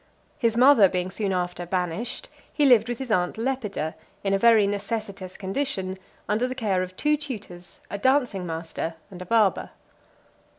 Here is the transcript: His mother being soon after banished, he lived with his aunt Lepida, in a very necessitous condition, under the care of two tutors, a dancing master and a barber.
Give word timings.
His 0.39 0.57
mother 0.57 0.89
being 0.89 1.11
soon 1.11 1.31
after 1.31 1.63
banished, 1.63 2.27
he 2.51 2.65
lived 2.65 2.89
with 2.89 2.97
his 2.97 3.11
aunt 3.11 3.37
Lepida, 3.37 3.93
in 4.23 4.33
a 4.33 4.39
very 4.39 4.65
necessitous 4.65 5.37
condition, 5.37 5.99
under 6.27 6.47
the 6.47 6.55
care 6.55 6.81
of 6.81 6.97
two 6.97 7.15
tutors, 7.15 7.81
a 7.91 7.99
dancing 7.99 8.43
master 8.43 8.95
and 9.11 9.21
a 9.21 9.27
barber. 9.27 9.69